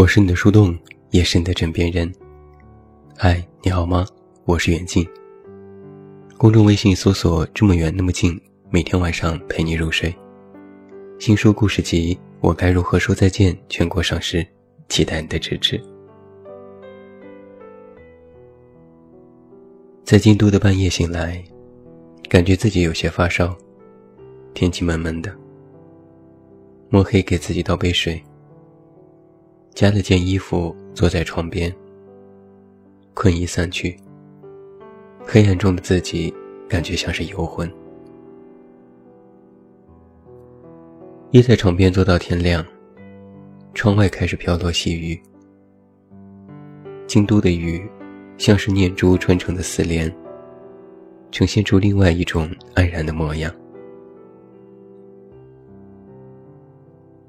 [0.00, 0.74] 我是你的树洞，
[1.10, 2.10] 也是你的枕边人。
[3.18, 4.06] 嗨，你好吗？
[4.46, 5.06] 我是远近。
[6.38, 8.40] 公众微信搜索“这么远那么近”，
[8.72, 10.10] 每天晚上陪你入睡。
[11.18, 14.42] 新书故事集《我该如何说再见》全国上市，
[14.88, 15.78] 期待你的支持。
[20.02, 21.44] 在京都的半夜醒来，
[22.26, 23.54] 感觉自己有些发烧，
[24.54, 25.30] 天气闷闷的。
[26.88, 28.18] 摸黑给自己倒杯水。
[29.80, 31.74] 加了件衣服，坐在床边。
[33.14, 33.96] 困意散去，
[35.24, 36.30] 黑暗中的自己
[36.68, 37.66] 感觉像是游魂。
[41.30, 42.62] 依在床边坐到天亮，
[43.72, 45.18] 窗外开始飘落细雨。
[47.06, 47.90] 京都的雨，
[48.36, 50.14] 像是念珠串成的丝帘，
[51.30, 53.50] 呈现出另外一种安然的模样。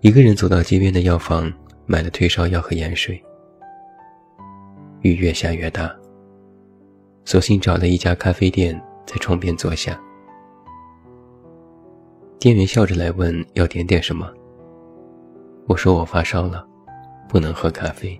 [0.02, 1.49] 一个人走到街边的药房。
[1.92, 3.22] 买了退烧药和盐水，
[5.02, 5.94] 雨越下越大。
[7.25, 10.00] 索性找了一家咖啡店，在窗边坐下。
[12.39, 14.31] 店员笑着来问要点点什么。
[15.67, 16.66] 我说我发烧了，
[17.28, 18.17] 不能喝咖啡。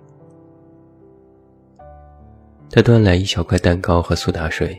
[2.68, 4.78] 他端来一小块蛋糕和苏打水。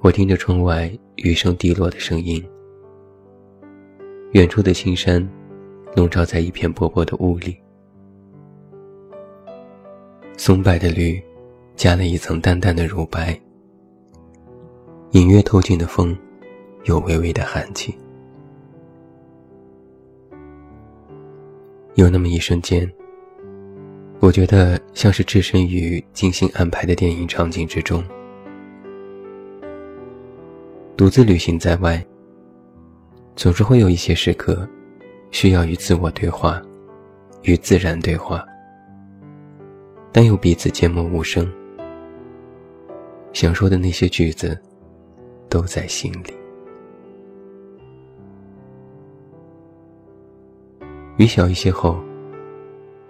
[0.00, 2.44] 我听着窗外雨声滴落的声音，
[4.32, 5.24] 远处的青山。
[5.94, 7.56] 笼罩在一片薄薄的雾里，
[10.36, 11.20] 松柏的绿，
[11.74, 13.38] 加了一层淡淡的乳白，
[15.10, 16.16] 隐约透进的风，
[16.84, 17.92] 有微微的寒气。
[21.96, 22.88] 有那么一瞬间，
[24.20, 28.02] 我觉得像是置身于精心安排的电影场景之中，
[30.96, 32.02] 独自旅行在外，
[33.34, 34.66] 总是会有一些时刻。
[35.30, 36.60] 需要与自我对话，
[37.42, 38.44] 与自然对话，
[40.12, 41.50] 但又彼此缄默无声。
[43.32, 44.60] 想说的那些句子，
[45.48, 46.34] 都在心里。
[51.16, 51.98] 雨小一些后，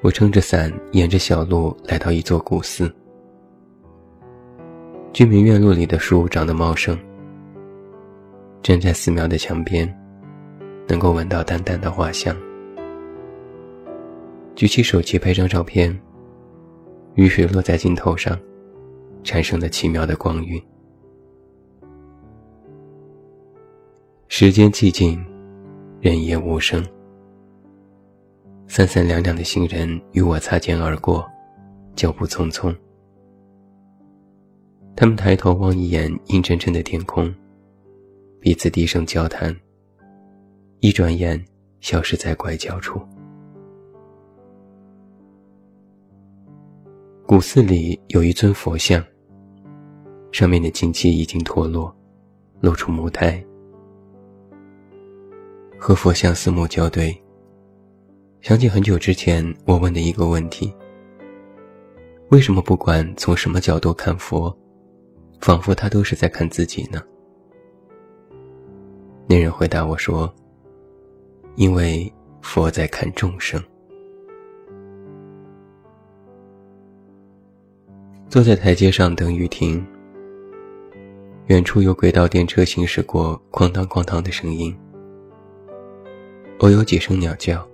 [0.02, 2.92] 我撑着伞，沿着小路来到一座古寺。
[5.12, 6.98] 居民院落里的树长得茂盛，
[8.62, 9.99] 站在寺庙的墙边。
[10.90, 12.36] 能够闻到淡淡的花香。
[14.56, 15.96] 举起手机拍张照片，
[17.14, 18.36] 雨水落在镜头上，
[19.22, 20.60] 产生了奇妙的光晕。
[24.26, 25.24] 时间寂静，
[26.00, 26.84] 人也无声。
[28.66, 31.24] 三三两两的行人与我擦肩而过，
[31.94, 32.74] 脚步匆匆。
[34.96, 37.32] 他们抬头望一眼阴沉沉的天空，
[38.40, 39.56] 彼此低声交谈。
[40.82, 41.38] 一转眼，
[41.80, 42.98] 消失在拐角处。
[47.26, 49.04] 古寺里有一尊佛像，
[50.32, 51.94] 上面的金漆已经脱落，
[52.60, 53.44] 露出木胎。
[55.78, 57.14] 和佛像四目交对，
[58.40, 60.72] 想起很久之前我问的一个问题：
[62.30, 64.54] 为什么不管从什么角度看佛，
[65.42, 67.02] 仿佛他都是在看自己呢？
[69.26, 70.34] 那人回答我说。
[71.56, 73.62] 因为佛在看众生，
[78.28, 79.84] 坐在台阶上等雨停。
[81.48, 84.74] 远处有轨道电车行驶过，哐当哐当的声音。
[86.60, 87.66] 偶有几声鸟叫。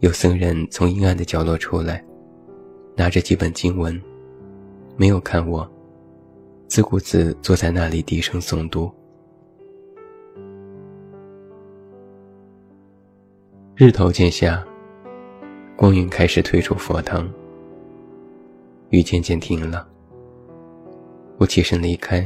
[0.00, 2.04] 有僧人从阴暗的角落出来，
[2.94, 4.00] 拿着几本经文，
[4.96, 5.66] 没有看我，
[6.68, 8.92] 自顾自坐在那里低声诵读。
[13.84, 14.64] 日头渐下，
[15.74, 17.28] 光晕开始退出佛堂，
[18.90, 19.88] 雨渐渐停了。
[21.36, 22.24] 我起身离开，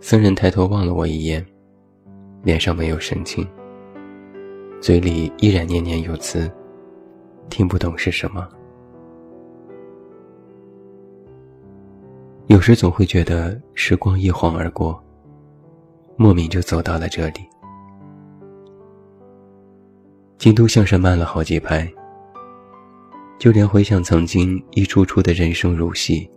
[0.00, 1.44] 僧人抬头望了我一眼，
[2.42, 3.46] 脸上没有神情，
[4.80, 6.50] 嘴里依然念念有词，
[7.50, 8.48] 听不懂是什么。
[12.46, 14.98] 有时总会觉得时光一晃而过，
[16.16, 17.51] 莫名就走到了这里。
[20.42, 21.88] 京都像是慢了好几拍，
[23.38, 26.28] 就连回想曾经一出出的人生如戏，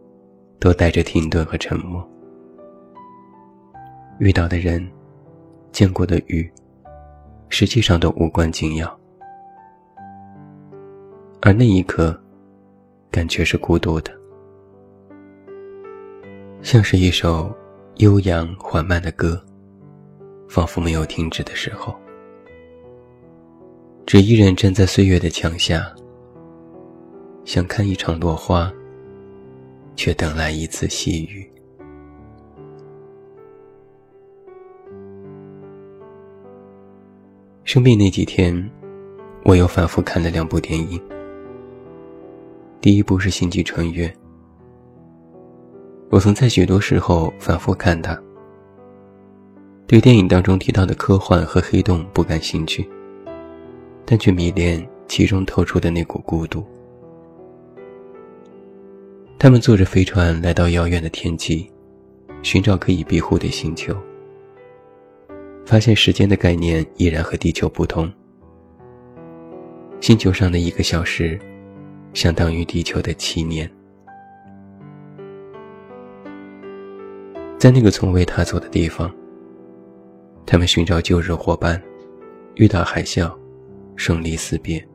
[0.59, 2.07] 都带着停顿和沉默。
[4.19, 4.87] 遇到的人，
[5.71, 6.47] 见过的雨，
[7.49, 8.99] 实际上都无关紧要，
[11.41, 12.15] 而那一刻，
[13.09, 14.11] 感觉是孤独的，
[16.61, 17.51] 像是一首
[17.95, 19.43] 悠扬缓慢的歌，
[20.47, 21.99] 仿佛没有停止的时候。
[24.05, 25.83] 只一人站在岁月的墙下，
[27.43, 28.71] 想看一场落花，
[29.95, 31.49] 却等来一次细雨。
[37.63, 38.69] 生病那几天，
[39.43, 41.01] 我又反复看了两部电影。
[42.79, 44.07] 第一部是《星际穿越》，
[46.11, 48.15] 我曾在许多时候反复看它。
[49.87, 52.87] 对电影当中提到的科幻和黑洞不感兴趣，
[54.05, 56.63] 但却迷恋其中透出的那股孤独。
[59.37, 61.69] 他们坐着飞船来到遥远的天际，
[62.41, 63.95] 寻找可以庇护的星球。
[65.65, 68.11] 发现时间的概念依然和地球不同。
[69.99, 71.39] 星球上的一个小时，
[72.13, 73.69] 相当于地球的七年。
[77.57, 79.11] 在那个从未踏足的地方，
[80.45, 81.81] 他们寻找旧日伙伴，
[82.55, 83.35] 遇到海啸，
[83.95, 84.86] 生离死别，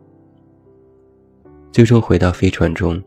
[1.73, 3.03] 最终回到飞船中，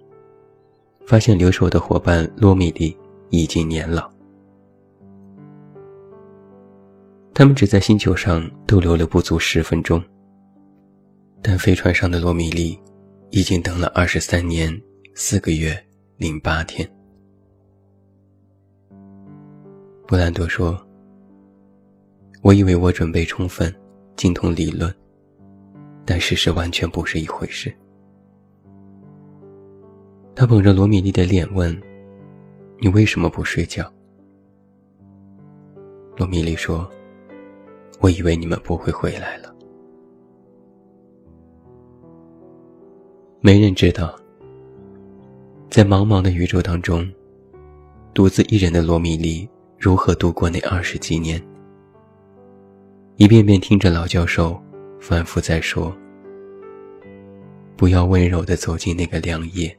[1.05, 2.95] 发现留守的伙伴罗米莉
[3.29, 4.11] 已经年老。
[7.33, 10.03] 他们只在星球上逗留了不足十分钟，
[11.41, 12.79] 但飞船上的罗米莉
[13.31, 14.79] 已经等了二十三年
[15.15, 15.75] 四个月
[16.17, 16.87] 零八天。
[20.05, 20.79] 布兰多说
[22.43, 23.73] ：“我以为我准备充分，
[24.15, 24.93] 精通理论，
[26.05, 27.73] 但事实完全不是一回事。”
[30.35, 31.79] 他捧着罗米莉的脸问
[32.79, 33.91] ：“你为什么不睡觉？”
[36.17, 36.89] 罗米莉说。
[37.99, 39.55] 我以为你们不会回来了。
[43.39, 44.13] 没人知道，
[45.69, 47.09] 在茫茫的宇宙当中，
[48.13, 49.47] 独自一人的罗米莉
[49.77, 51.41] 如何度过那二十几年。
[53.15, 54.61] 一遍遍听着老教授
[55.05, 55.93] 反复在说
[57.75, 59.77] ：“不要温柔的走进那个凉夜。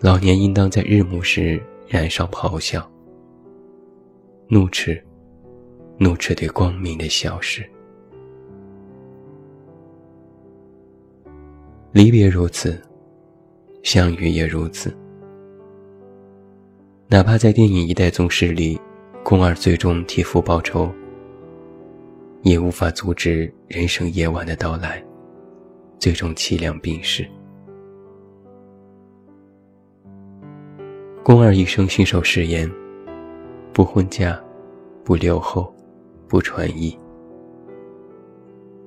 [0.00, 1.58] 老年应当在日暮时
[1.88, 2.86] 燃烧咆哮、
[4.48, 5.02] 怒斥。”
[5.96, 7.64] 怒斥对光明的消失。
[11.92, 12.82] 离别如此，
[13.84, 14.92] 相遇也如此。
[17.06, 18.78] 哪怕在电影《一代宗师》里，
[19.22, 20.92] 宫二最终替父报仇，
[22.44, 25.04] 也无法阻止人生夜晚的到来，
[25.98, 27.28] 最终凄凉病逝。
[31.24, 32.70] 宫二一生信守誓言，
[33.72, 34.40] 不婚嫁，
[35.04, 35.74] 不留后。
[36.26, 36.98] 不传艺，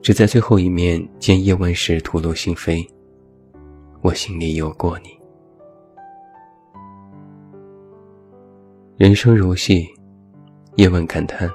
[0.02, 2.86] 只在最后一面见叶问时吐露心扉。
[4.02, 5.10] 我心里有过你。
[8.98, 9.88] 人生如戏，
[10.76, 11.50] 叶问感叹：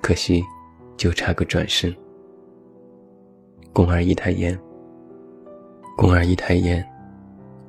[0.00, 0.44] 可惜，
[0.96, 1.94] 就差个转身。
[3.72, 4.58] 宫二一抬眼，
[5.96, 6.84] 宫二一抬眼，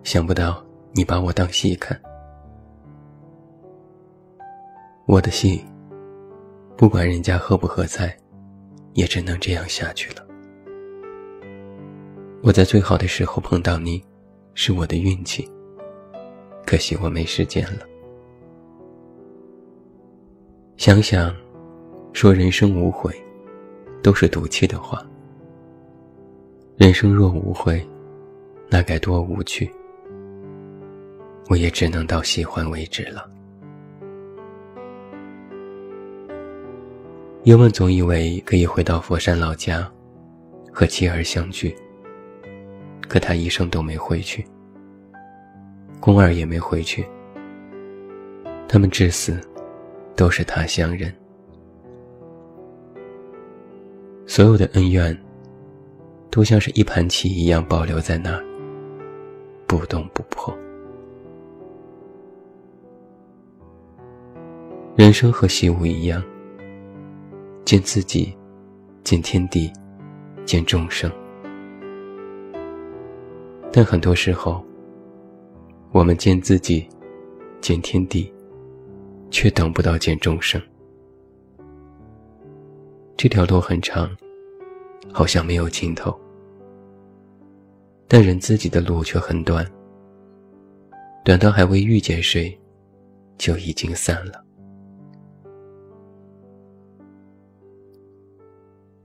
[0.03, 1.99] 想不到你把我当戏看，
[5.05, 5.63] 我的戏。
[6.77, 8.15] 不管人家喝不喝彩，
[8.93, 10.23] 也只能这样下去了。
[12.43, 13.99] 我在最好的时候碰到你，
[14.53, 15.49] 是我的运气。
[16.67, 17.79] 可惜我没时间了。
[20.77, 21.35] 想想，
[22.17, 23.13] 说人生无悔，
[24.01, 25.05] 都是赌气的话。
[26.75, 27.87] 人生若无悔，
[28.69, 29.71] 那该多无趣。
[31.47, 33.29] 我也只能到喜欢为止了。
[37.43, 39.87] 叶问总以为可以回到佛山老家，
[40.73, 41.75] 和妻儿相聚。
[43.07, 44.43] 可他一生都没回去，
[45.99, 47.05] 宫儿也没回去。
[48.67, 49.39] 他们至死
[50.15, 51.13] 都是他乡人，
[54.37, 55.17] 所有的恩怨
[56.29, 58.45] 都像是一盘棋一样保留在那儿，
[59.65, 60.55] 不动不破。
[64.95, 66.23] 人生和习武一样。
[67.65, 68.31] 见自己，
[69.03, 69.73] 见天地，
[70.45, 71.11] 见众生。
[73.73, 74.63] 但很多时候，
[75.91, 76.87] 我们见自己，
[77.59, 78.31] 见天地，
[79.31, 80.61] 却等不到见众生。
[83.17, 84.07] 这条路很长，
[85.13, 86.17] 好像没有尽头。
[88.07, 89.69] 但人自己的路却很短，
[91.25, 92.57] 短到还未遇见谁，
[93.37, 94.43] 就已经散了。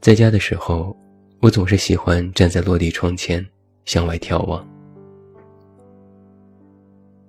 [0.00, 0.96] 在家的时候，
[1.40, 3.44] 我总是喜欢站在落地窗前
[3.84, 4.64] 向外眺望。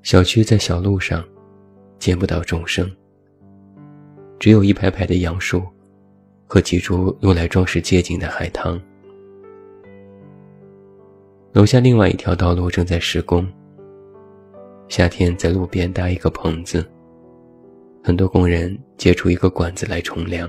[0.04, 1.24] 小区在小路上，
[1.98, 2.92] 见不到众生，
[4.38, 5.64] 只有一排排的杨树
[6.54, 8.80] 和几株用来装饰街景的海棠
[11.52, 13.52] 楼下另外一条道路正在施工。
[14.88, 16.88] 夏天在路边搭一个棚子，
[18.04, 20.48] 很多工人接出一个管子来冲凉。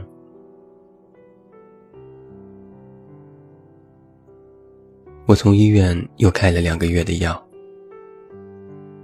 [5.25, 7.43] 我从医院又开了两个月的药，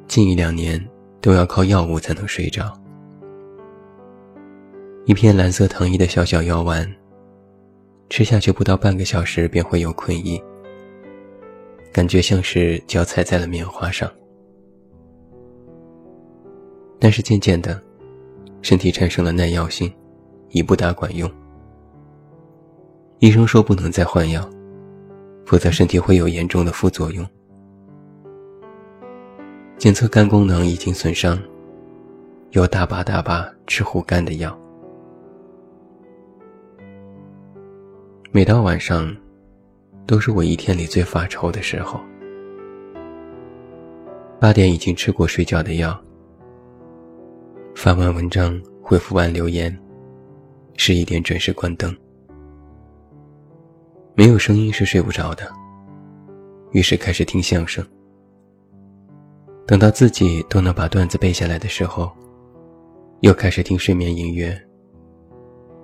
[0.07, 0.87] 近一两年
[1.23, 2.79] 都要靠药物才能睡着。
[5.11, 6.89] 一片蓝色糖衣的小小药丸，
[8.09, 10.41] 吃下去不到半个小时便会有困意，
[11.93, 14.09] 感觉像是脚踩在了棉花上。
[17.01, 17.83] 但是渐渐的，
[18.63, 19.93] 身体产生了耐药性，
[20.51, 21.29] 已不大管用。
[23.19, 24.49] 医生说不能再换药。
[25.45, 27.27] 否则身体会有严重的副作用。
[29.77, 31.37] 检测肝功能已经损伤，
[32.51, 34.57] 有大把大把吃护肝的药。
[38.33, 39.13] 每到晚上，
[40.07, 42.01] 都是我一天里最发愁的时候。
[44.39, 46.01] 八点已经吃过睡觉的药，
[47.75, 49.77] 发完文章，回复完留言，
[50.77, 51.93] 十一点准时关灯。
[54.15, 55.51] 没有声音是睡不着的，
[56.71, 57.85] 于是开始听相声。
[59.67, 62.09] 等到自己都能把段子背下来的时候，
[63.23, 64.57] 又开始听睡眠音乐，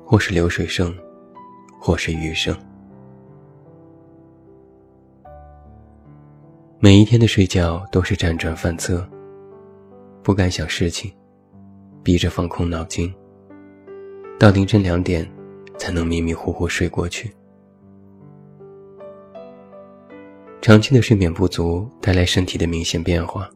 [0.05, 0.97] 或是流水声，
[1.81, 2.57] 或是余生。
[6.79, 9.09] 每一天的睡觉都是辗转反侧，
[10.23, 11.13] 不敢想事情，
[12.03, 13.13] 逼着放空脑筋，
[14.39, 15.27] 到凌晨两点
[15.79, 17.35] 才能迷迷糊糊睡过去。
[20.61, 23.49] 长期的睡眠不足带来身体的明显变化：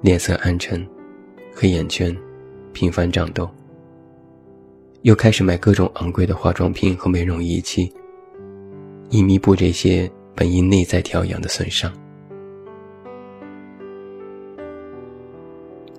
[0.00, 0.88] 脸色暗沉、
[1.54, 2.16] 黑眼圈、
[2.72, 3.48] 频繁长痘。
[5.04, 7.92] 又开始买各种昂贵的化妆品和美容仪器，
[9.10, 11.92] 以弥补这些本应内在调养的损伤。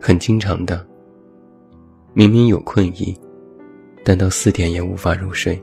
[0.01, 0.83] 很经常的，
[2.15, 3.15] 明明有困意，
[4.03, 5.61] 但到四点也无法入睡，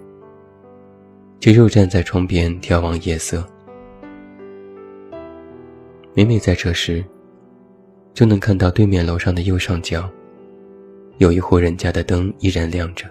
[1.41, 3.45] 就又站在窗边眺望夜色。
[6.15, 7.05] 每每在这时，
[8.15, 10.09] 就能看到对面楼上的右上角，
[11.19, 13.11] 有一户人家的灯依然亮着，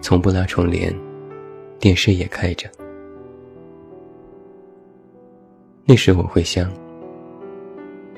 [0.00, 0.94] 从不拉窗帘，
[1.78, 2.70] 电视也开着。
[5.84, 6.72] 那时我会想，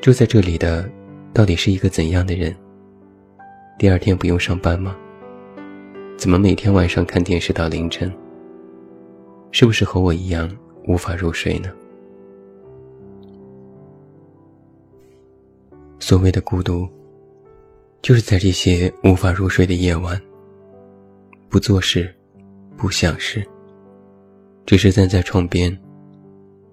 [0.00, 0.88] 住在这里的
[1.32, 2.54] 到底是一个怎样的人？
[3.78, 4.96] 第二天不用上班吗？
[6.16, 8.12] 怎么每天晚上看电视到凌晨？
[9.50, 10.50] 是不是和我一样
[10.86, 11.70] 无法入睡呢？
[15.98, 16.88] 所谓的孤独，
[18.02, 20.20] 就是在这些无法入睡的夜晚，
[21.50, 22.14] 不做事，
[22.76, 23.42] 不想事，
[24.66, 25.76] 只是站在窗边，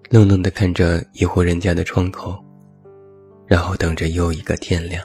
[0.10, 2.38] 愣愣地看着一户人家的窗口，
[3.48, 5.02] 然后等着又一个天亮。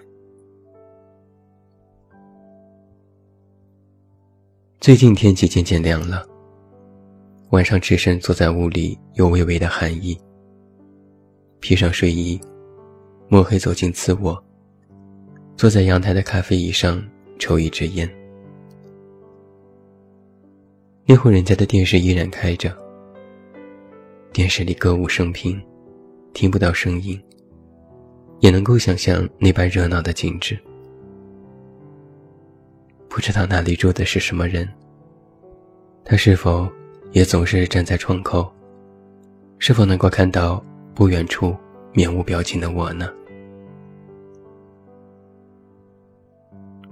[4.80, 6.26] 最近天气渐渐凉了，
[7.50, 10.18] 晚上只身坐在屋里，有微微的寒意，
[11.60, 12.40] 披上睡衣。
[13.28, 14.42] 摸黑走进次卧，
[15.56, 17.00] 坐在阳台的咖啡椅上
[17.38, 18.19] 抽一支烟。
[21.12, 22.72] 那户人家的电视依然开着，
[24.32, 25.60] 电视里歌舞升平，
[26.32, 27.20] 听不到声音，
[28.38, 30.56] 也能够想象那般热闹的景致。
[33.08, 34.68] 不知道那里住的是什么人，
[36.04, 36.70] 他是否
[37.10, 38.48] 也总是站在窗口？
[39.58, 40.64] 是否能够看到
[40.94, 41.56] 不远处
[41.92, 43.12] 面无表情的我呢？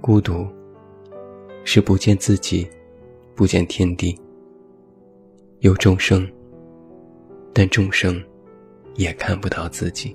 [0.01, 0.45] 孤独，
[1.63, 2.69] 是不见自己，
[3.39, 4.19] 不见天地。
[5.59, 6.29] 有众生，
[7.53, 8.21] 但众生
[8.95, 10.13] 也看不到自己。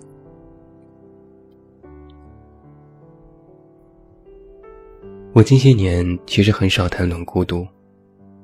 [5.33, 7.67] 我近些年其实很少谈论孤独，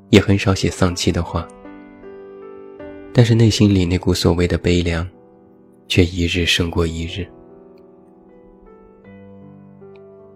[0.09, 1.47] 也很少写丧气的话，
[3.13, 5.07] 但是内心里那股所谓的悲凉，
[5.89, 7.29] 却一日胜过一日。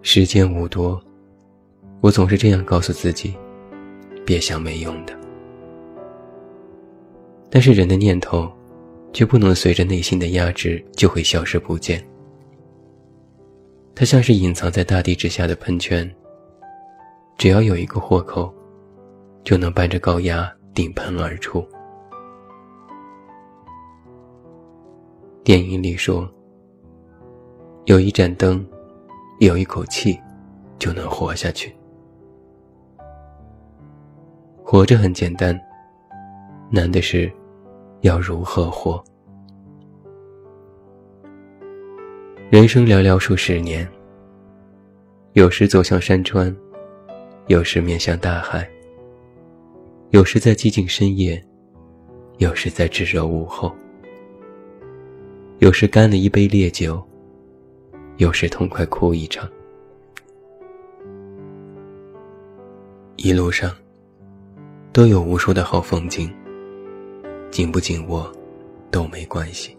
[0.03, 1.03] 时间无多，
[2.03, 3.35] 我总是这样告诉自己：
[4.25, 5.13] 别想没用的。
[7.51, 8.51] 但是人的念头，
[9.13, 12.05] 却不能随着内心的压制就会消失不见。
[13.95, 16.13] 它像是隐藏在大地之下的喷泉，
[17.39, 18.53] 只要有一个豁口，
[19.45, 21.65] 就能伴着高压顶喷而出。
[25.45, 26.29] 电影里说，
[27.85, 28.65] 有一盏灯。
[29.41, 30.17] 有一口气，
[30.79, 31.75] 就能活下去。
[34.67, 35.59] 活着很简单
[36.71, 37.31] 难的是
[38.01, 39.03] 要如何活。
[42.49, 43.87] 人生寥寥数十年
[45.35, 46.55] 有时走向山川
[47.49, 48.67] 有时面向大海
[50.11, 51.41] 有时在寂静深夜
[52.39, 53.71] 有时在炙热午后。
[55.59, 57.07] 有时干了一杯烈酒
[58.17, 59.47] 有时痛快哭一场。
[63.17, 63.71] 一路上
[64.95, 66.33] 都有无数的好风景，
[67.51, 68.33] 紧不紧握
[68.93, 69.77] 都没关系。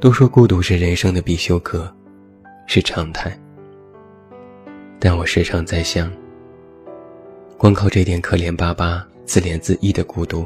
[0.00, 1.88] 都说孤独是人生的必修课，
[2.66, 3.38] 是常态。
[4.98, 6.10] 但我时常在想，
[7.56, 10.44] 光靠这点可怜巴巴、自怜自艾的孤独，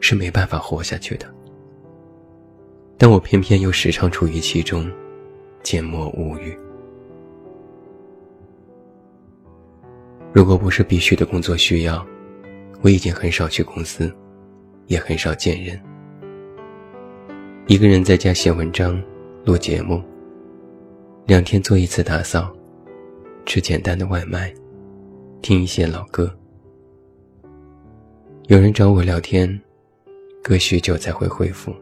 [0.00, 1.26] 是没办法活下去的。
[2.96, 4.90] 但我偏偏又时常处于其中，
[5.62, 6.58] 缄默无语。
[10.34, 12.04] 如果不是必须的工作需要，
[12.82, 14.12] 我已经很少去公司，
[14.88, 15.80] 也很少见人。
[17.68, 19.00] 一个人在家写文章、
[19.44, 20.02] 录节目，
[21.24, 22.52] 两天做一次打扫，
[23.46, 24.52] 吃简单的外卖，
[25.40, 26.28] 听一些老歌。
[28.48, 29.48] 有人找我聊天，
[30.42, 31.72] 隔许久才会回复。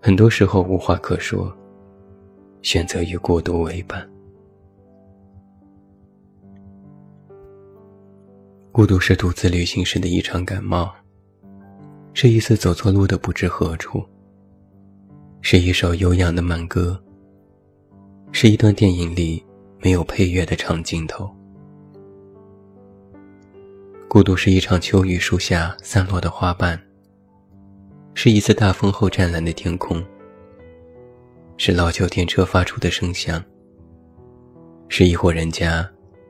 [0.00, 1.56] 很多时候无话可说，
[2.60, 4.04] 选择与孤独为伴。
[8.74, 10.92] 孤独是独自旅行时的一场感冒。
[12.12, 14.04] 是一次走错路的不知何处，
[15.42, 17.00] 是一首悠扬的慢歌，
[18.32, 19.40] 是一段电影里
[19.78, 21.32] 没有配乐的长镜头。
[24.08, 26.76] 孤独是一场秋雨树下散落的花瓣，
[28.12, 30.04] 是一次大风后湛蓝的天空，
[31.56, 33.40] 是老旧电车发出的声响，
[34.88, 35.88] 是一户人家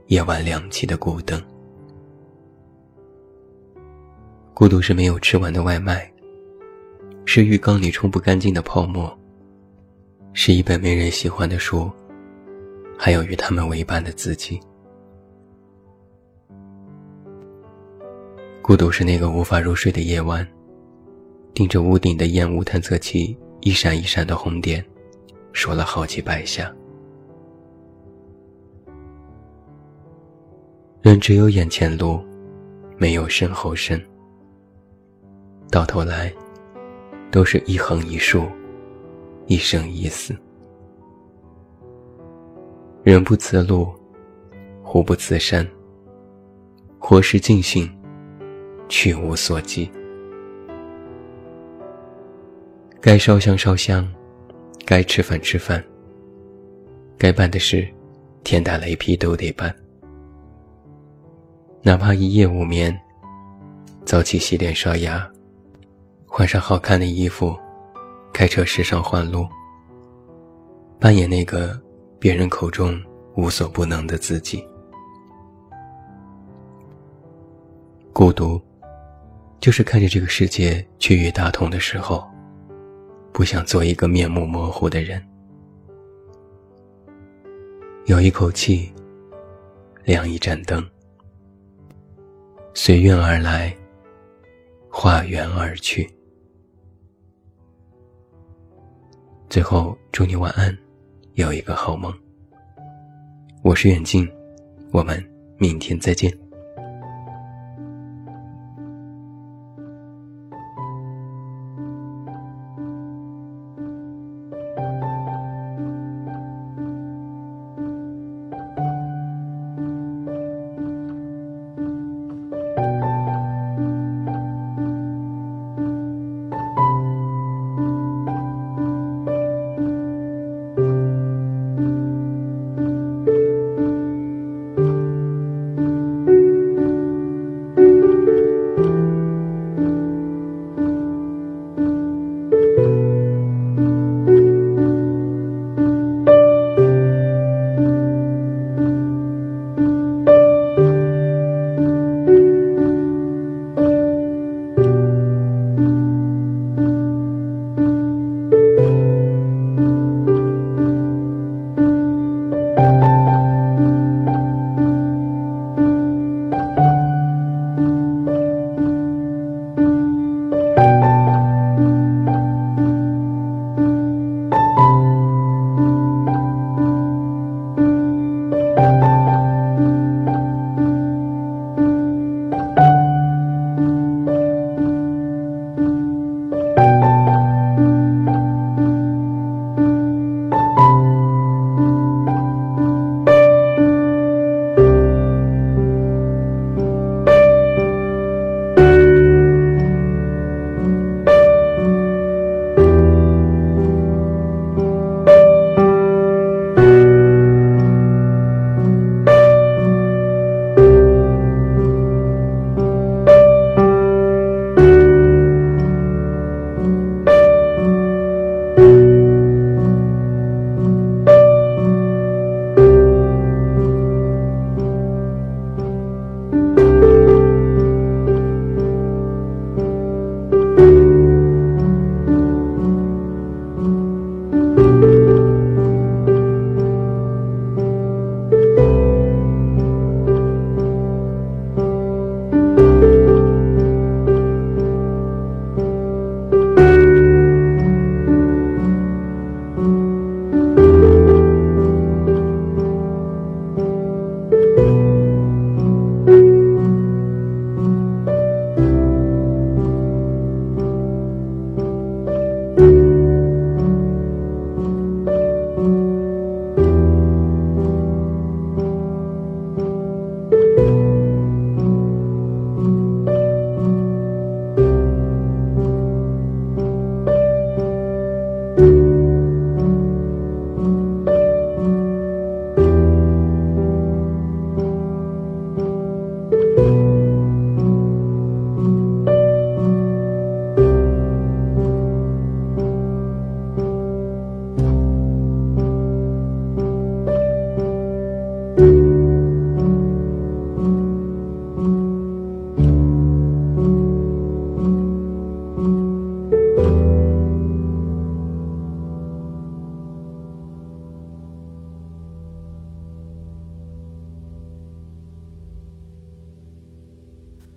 [0.09, 1.43] 夜晚亮起的孤灯。
[4.55, 6.09] 孤独是没有吃完的外卖，
[7.25, 9.13] 是浴缸里冲不干净的泡沫，
[10.33, 11.91] 是一本没人喜欢的书，
[12.97, 14.61] 还有与他们为伴的自己。
[18.63, 20.47] 孤独是那个无法入睡的夜晚，
[21.53, 24.83] 盯着屋顶的烟雾探测器一闪一闪的红点，
[25.53, 26.73] 说了好几百下。
[31.03, 32.25] 人只有眼前路，
[32.97, 34.01] 没有身后身。
[35.75, 36.33] 到头来，
[37.33, 38.47] 都是一横一竖，
[39.47, 40.33] 一生一死。
[43.03, 43.93] 人不辞路，
[44.85, 45.69] 虎不辞山。
[47.01, 47.93] 活时尽兴，
[48.89, 49.91] 去无所寄。
[53.01, 54.09] 该烧香烧香，
[54.87, 55.85] 该吃饭吃饭。
[57.19, 57.85] 该办的事，
[58.45, 59.75] 天打雷劈都得办。
[61.83, 62.97] 哪怕一夜无眠，
[64.05, 65.29] 早起洗脸刷牙。
[66.37, 67.57] 换上好看的衣服，
[68.33, 69.47] 开车时尚换路，
[70.99, 71.81] 扮演那个
[72.19, 73.01] 别人口中
[73.37, 74.67] 无所不能的自己。
[78.13, 78.61] 孤独，
[79.61, 82.29] 就是看着这个世界趋于大同的时候，
[83.33, 85.25] 不想做一个面目模糊的人。
[88.07, 88.93] 有一口气，
[90.03, 90.85] 亮一盏灯，
[92.75, 93.73] 随缘而来，
[94.91, 96.13] 化缘而去。
[99.55, 100.77] 最后，祝你晚安，
[101.35, 102.13] 有一个好梦。
[103.63, 104.29] 我是远近，
[104.91, 105.25] 我们
[105.59, 106.37] 明天再见。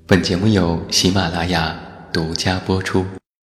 [0.09, 1.77] 本节目由喜马拉雅
[2.13, 3.05] 独家播出。